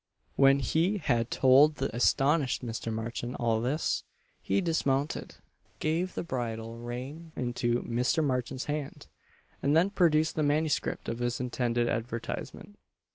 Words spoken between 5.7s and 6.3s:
gave the